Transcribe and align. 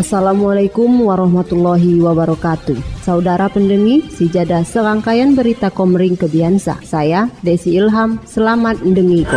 Assalamualaikum 0.00 1.12
warahmatullahi 1.12 2.00
wabarakatuh. 2.00 3.04
Saudara 3.04 3.52
pendengi, 3.52 4.00
sijada 4.08 4.64
serangkaian 4.64 5.36
berita 5.36 5.68
komering 5.68 6.16
kebiasa. 6.16 6.80
Saya 6.80 7.28
Desi 7.44 7.76
Ilham, 7.76 8.16
selamat 8.24 8.80
mendengiko. 8.80 9.36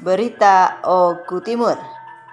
Berita 0.00 0.80
Oku 0.80 1.44
Timur. 1.44 1.76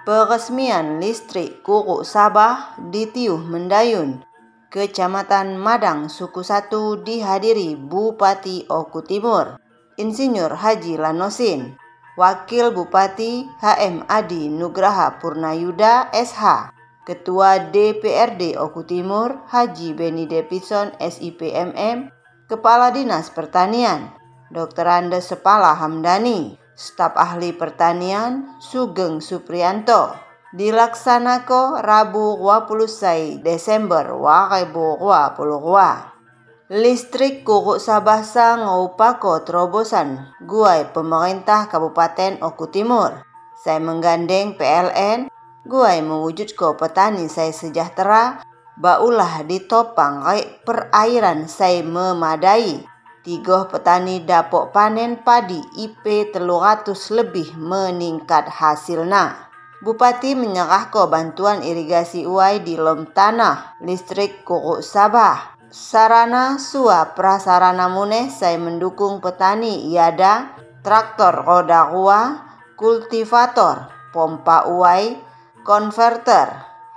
Peresmian 0.08 1.04
listrik 1.04 1.60
Kuku 1.60 2.00
Sabah 2.00 2.72
di 2.88 3.04
Tiuh 3.04 3.44
Mendayun. 3.44 4.24
Kecamatan 4.72 5.60
Madang 5.60 6.08
Suku 6.08 6.40
Satu 6.40 7.04
dihadiri 7.04 7.76
Bupati 7.76 8.64
Oku 8.72 9.04
Timur 9.04 9.60
Insinyur 10.00 10.56
Haji 10.56 10.96
Lanosin. 10.96 11.76
Wakil 12.16 12.72
Bupati 12.72 13.44
HM 13.60 14.08
Adi 14.08 14.48
Nugraha 14.48 15.20
Purnayuda 15.20 16.08
SH 16.16 16.72
Ketua 17.04 17.68
DPRD 17.68 18.56
Oku 18.56 18.88
Timur 18.88 19.44
Haji 19.44 19.92
Beni 19.92 20.24
Depison 20.24 20.96
SIPMM 20.96 22.08
Kepala 22.48 22.88
Dinas 22.96 23.28
Pertanian 23.28 24.08
Dr. 24.48 24.88
Andes 24.88 25.28
Sepala 25.28 25.76
Hamdani 25.76 26.67
Staf 26.78 27.18
Ahli 27.18 27.50
Pertanian 27.50 28.54
Sugeng 28.62 29.18
Suprianto 29.18 30.14
dilaksanako 30.54 31.82
Rabu 31.82 32.38
20 32.38 33.42
Desember 33.42 34.06
2022. 34.14 36.78
Listrik 36.78 37.42
kuku 37.42 37.82
Sabasa 37.82 38.62
ngaupako 38.62 39.42
terobosan 39.42 40.30
guai 40.46 40.86
pemerintah 40.94 41.66
Kabupaten 41.66 42.38
Oku 42.46 42.70
Timur. 42.70 43.26
Saya 43.58 43.82
menggandeng 43.82 44.54
PLN, 44.54 45.26
guai 45.66 45.98
mewujudko 46.06 46.78
petani 46.78 47.26
saya 47.26 47.50
sejahtera, 47.50 48.46
baulah 48.78 49.42
ditopang 49.42 50.22
perairan 50.62 51.50
saya 51.50 51.82
memadai 51.82 52.86
Tiga 53.28 53.68
petani 53.68 54.24
dapok 54.24 54.72
panen 54.72 55.20
padi 55.20 55.60
IP 55.76 56.32
telugatus 56.32 57.12
lebih 57.12 57.60
meningkat 57.60 58.48
hasilnya. 58.48 59.52
Bupati 59.84 60.32
menyerah 60.32 60.88
ke 60.88 61.04
bantuan 61.12 61.60
irigasi 61.60 62.24
uai 62.24 62.64
di 62.64 62.80
lom 62.80 63.04
tanah, 63.12 63.84
listrik 63.84 64.48
kuku 64.48 64.80
Sabah. 64.80 65.60
Sarana 65.68 66.56
sua 66.56 67.12
prasarana 67.12 67.92
muneh 67.92 68.32
saya 68.32 68.56
mendukung 68.56 69.20
petani 69.20 69.92
iada, 69.92 70.56
traktor 70.80 71.44
roda 71.44 71.92
rua, 71.92 72.48
kultivator, 72.80 73.92
pompa 74.08 74.64
uai, 74.72 75.20
konverter, 75.68 76.48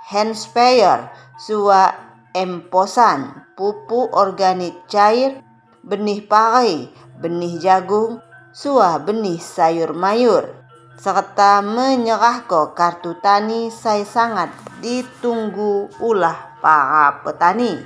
hand 0.08 0.32
sprayer, 0.32 1.12
sua 1.36 1.92
emposan, 2.32 3.52
pupuk 3.52 4.08
organik 4.16 4.88
cair, 4.88 5.44
benih 5.82 6.22
pare, 6.22 6.90
benih 7.18 7.58
jagung, 7.58 8.22
suah 8.54 9.02
benih 9.02 9.42
sayur 9.42 9.90
mayur, 9.94 10.50
serta 10.96 11.62
menyerah 11.62 12.46
ke 12.46 12.74
kartu 12.78 13.18
tani 13.18 13.68
saya 13.68 14.06
sangat 14.06 14.50
ditunggu 14.78 15.90
ulah 15.98 16.58
para 16.62 17.22
petani. 17.26 17.82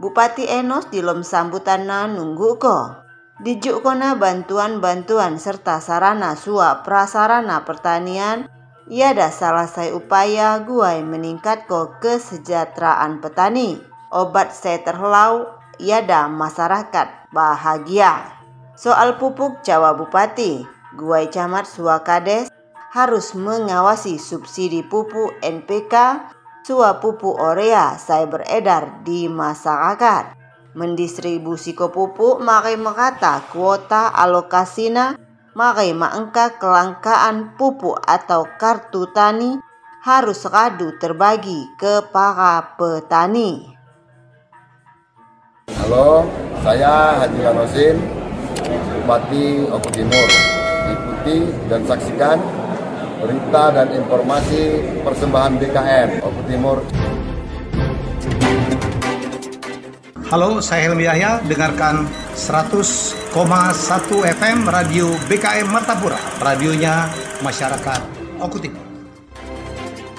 Bupati 0.00 0.48
Enos 0.48 0.88
di 0.88 1.04
lom 1.04 1.20
sambutan 1.20 1.84
nunggu 1.84 2.56
ko. 2.56 2.96
Dijuk 3.40 3.84
kona 3.84 4.16
bantuan-bantuan 4.16 5.36
serta 5.40 5.80
sarana 5.80 6.36
suap 6.36 6.84
prasarana 6.84 7.64
pertanian 7.64 8.48
ia 8.90 9.14
ada 9.14 9.30
salah 9.30 9.70
saya 9.70 9.94
upaya 9.94 10.58
guai 10.66 11.06
meningkat 11.06 11.70
ko 11.70 11.94
kesejahteraan 12.02 13.22
petani. 13.22 13.78
Obat 14.10 14.50
saya 14.50 14.82
terlau 14.82 15.59
iada 15.80 16.28
masyarakat 16.28 17.32
bahagia. 17.32 18.28
Soal 18.76 19.16
pupuk 19.16 19.64
Jawa 19.64 19.96
Bupati, 19.96 20.64
Guai 20.96 21.32
Camat 21.32 21.64
Suakades 21.64 22.52
harus 22.92 23.32
mengawasi 23.32 24.20
subsidi 24.20 24.84
pupuk 24.84 25.32
NPK 25.40 25.94
sua 26.60 27.00
pupuk 27.02 27.34
Orea 27.40 27.98
saya 27.98 28.28
beredar 28.28 29.02
di 29.02 29.26
masyarakat. 29.26 30.38
Mendistribusi 30.78 31.74
ke 31.74 31.90
pupuk 31.90 32.38
makai 32.38 32.78
mengata 32.78 33.42
kuota 33.50 34.12
alokasina 34.14 35.18
makai 35.58 35.90
maengka 35.90 36.62
kelangkaan 36.62 37.58
pupuk 37.58 37.98
atau 38.06 38.46
kartu 38.54 39.10
tani 39.10 39.58
harus 40.06 40.46
radu 40.46 40.94
terbagi 41.02 41.74
ke 41.74 42.06
para 42.14 42.78
petani. 42.78 43.69
Halo, 45.90 46.22
saya 46.62 47.18
Haji 47.18 47.42
Lanosin, 47.42 47.98
Bupati 49.02 49.66
Oku 49.74 49.90
Timur. 49.90 50.28
Ikuti 50.86 51.50
dan 51.66 51.82
saksikan 51.82 52.38
berita 53.18 53.74
dan 53.74 53.90
informasi 53.98 54.86
persembahan 55.02 55.58
BKM 55.58 56.22
Oku 56.22 56.40
Timur. 56.46 56.78
Halo, 60.30 60.62
saya 60.62 60.86
Helmi 60.86 61.10
Yahya. 61.10 61.42
Dengarkan 61.50 62.06
100,1 62.38 63.34
FM 64.30 64.70
Radio 64.70 65.10
BKM 65.26 65.74
Martapura. 65.74 66.22
Radionya 66.38 67.10
masyarakat 67.42 68.00
Oku 68.38 68.62
Timur. 68.62 68.86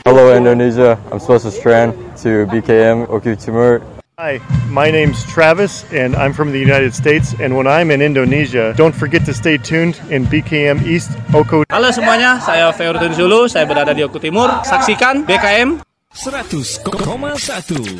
Hello 0.04 0.36
Indonesia, 0.36 1.00
I'm 1.16 1.24
Swasa 1.24 1.48
Strand 1.48 1.96
to 2.20 2.44
BKM 2.52 3.08
Oku 3.08 3.40
Timur. 3.40 4.01
Hi, 4.22 4.38
my 4.70 4.94
name's 4.94 5.26
Travis, 5.26 5.82
and 5.90 6.14
I'm 6.14 6.30
from 6.30 6.54
the 6.54 6.62
United 6.62 6.94
States. 6.94 7.34
And 7.42 7.58
when 7.58 7.66
I'm 7.66 7.90
in 7.90 8.06
Indonesia, 8.06 8.70
don't 8.78 8.94
forget 8.94 9.26
to 9.26 9.34
stay 9.34 9.58
tuned 9.58 9.98
in 10.14 10.30
BKM 10.30 10.86
East 10.86 11.18
Oko. 11.34 11.66
Halo 11.74 11.90
semuanya, 11.90 12.38
saya 12.38 12.70
Feurdun 12.70 13.18
Zulu, 13.18 13.50
saya 13.50 13.66
berada 13.66 13.98
di 13.98 14.06
Oku 14.06 14.22
Timur. 14.22 14.62
Saksikan 14.62 15.26
BKM 15.26 15.82
100,1 16.14 16.86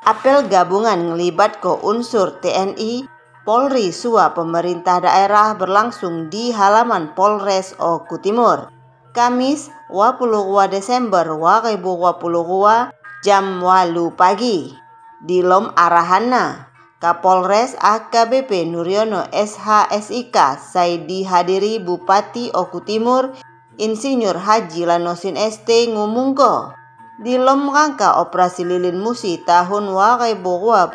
Apel 0.06 0.46
gabungan 0.46 1.10
ngelibat 1.10 1.58
ke 1.58 1.82
unsur 1.82 2.38
TNI, 2.38 3.10
Polri 3.42 3.90
Sua 3.90 4.30
pemerintah 4.30 5.02
daerah 5.02 5.58
berlangsung 5.58 6.30
di 6.30 6.54
halaman 6.54 7.10
Polres 7.18 7.74
Oku 7.82 8.22
Timur. 8.22 8.73
Kamis 9.14 9.70
22 9.94 10.74
Desember 10.74 11.22
2022 11.22 12.90
jam 13.22 13.62
walu 13.62 14.10
pagi. 14.10 14.74
Di 15.22 15.38
lom 15.38 15.70
arahana 15.78 16.66
Kapolres 16.98 17.78
AKBP 17.78 18.66
Nuryono 18.66 19.22
SHSIK 19.30 20.34
saya 20.58 20.98
dihadiri 20.98 21.78
Bupati 21.78 22.50
Oku 22.58 22.82
Timur 22.82 23.30
Insinyur 23.78 24.34
Haji 24.34 24.82
Lanosin 24.82 25.38
ST 25.38 25.94
ngumungko. 25.94 26.74
Di 27.22 27.38
lom 27.38 27.70
rangka 27.70 28.18
operasi 28.18 28.66
lilin 28.66 28.98
musi 28.98 29.38
tahun 29.46 29.94
2022 29.94 30.90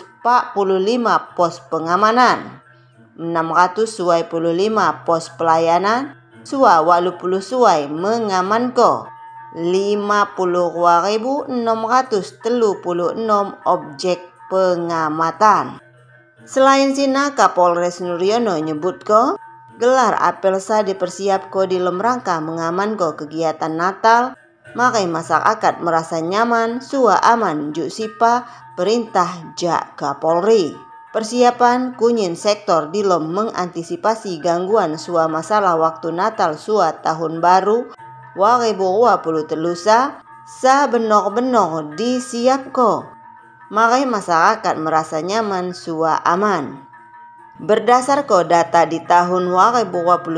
pos 1.40 1.64
pengamanan. 1.72 2.60
625 3.16 4.28
pos 5.08 5.32
pelayanan, 5.40 6.20
sua 6.44 6.84
80 6.84 7.16
suai 7.40 7.88
mengamanko. 7.88 9.08
52.636 9.56 11.48
objek 13.64 14.20
pengamatan. 14.52 15.80
Selain 16.46 16.94
Sina, 16.94 17.34
Kapolres 17.34 18.06
Nuryono 18.06 18.54
nyebutko, 18.62 19.42
gelar 19.82 20.14
apel 20.22 20.62
sa 20.62 20.86
dipersiapko 20.86 21.66
di 21.66 21.82
lem 21.82 21.98
rangka 21.98 22.38
mengamanko 22.38 23.18
kegiatan 23.18 23.74
Natal, 23.74 24.38
makai 24.78 25.10
masyarakat 25.10 25.82
merasa 25.82 26.22
nyaman, 26.22 26.86
sua 26.86 27.18
aman 27.18 27.74
juk 27.74 27.90
sipa 27.90 28.46
perintah 28.78 29.58
jak 29.58 29.98
Kapolri. 29.98 30.70
Persiapan 31.10 31.98
kunyin 31.98 32.38
sektor 32.38 32.94
di 32.94 33.02
lom 33.02 33.32
mengantisipasi 33.34 34.38
gangguan 34.38 35.02
sua 35.02 35.26
masalah 35.32 35.80
waktu 35.80 36.14
Natal 36.14 36.60
sua 36.60 37.02
tahun 37.02 37.42
baru 37.42 37.90
puluh 38.36 39.48
telusa 39.48 40.20
sa 40.46 40.86
benok-benok 40.92 41.96
disiapko. 41.96 43.15
Makai 43.66 44.06
masyarakat 44.06 44.78
merasa 44.78 45.26
nyaman 45.26 45.74
sua 45.74 46.22
aman. 46.22 46.86
Berdasar 47.58 48.30
ko 48.30 48.46
data 48.46 48.86
di 48.86 49.02
tahun 49.02 49.50
2021, 49.50 50.30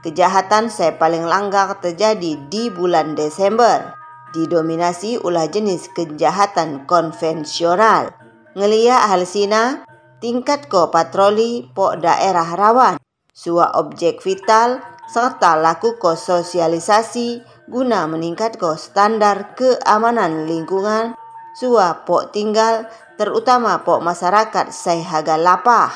kejahatan 0.00 0.72
saya 0.72 0.96
paling 0.96 1.28
langgar 1.28 1.76
terjadi 1.76 2.40
di 2.48 2.72
bulan 2.72 3.12
Desember, 3.12 3.92
didominasi 4.32 5.20
ulah 5.20 5.44
jenis 5.44 5.92
kejahatan 5.92 6.88
konvensional. 6.88 8.16
Ngelia 8.56 9.12
hal 9.12 9.28
sina, 9.28 9.84
tingkat 10.24 10.72
ko 10.72 10.88
patroli 10.88 11.68
po 11.76 12.00
daerah 12.00 12.48
rawan, 12.56 12.96
sua 13.36 13.76
objek 13.76 14.24
vital 14.24 14.80
serta 15.04 15.52
laku 15.60 16.00
sosialisasi 16.00 17.44
guna 17.68 18.08
meningkatkan 18.08 18.80
standar 18.80 19.52
keamanan 19.52 20.48
lingkungan 20.48 21.12
sua 21.56 22.04
pok 22.04 22.36
tinggal 22.36 22.84
terutama 23.16 23.80
pok 23.80 24.04
masyarakat 24.04 24.68
saya 24.76 25.00
haga 25.00 25.40
lapah. 25.40 25.88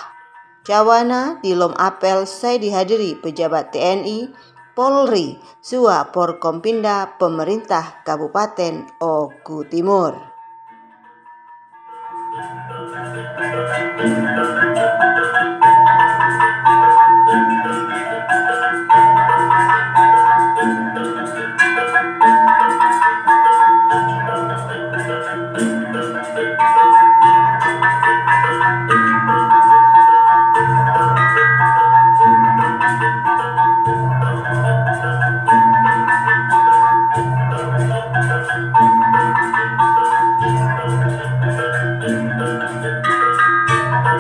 Cawana 0.64 1.36
di 1.44 1.52
lom 1.52 1.76
apel 1.76 2.24
saya 2.24 2.56
dihadiri 2.56 3.20
pejabat 3.20 3.68
TNI, 3.76 4.32
Polri, 4.72 5.36
sua 5.60 6.08
Porkompinda 6.08 7.20
Pemerintah 7.20 8.00
Kabupaten 8.08 8.88
Oku 9.04 9.68
Timur. 9.68 10.16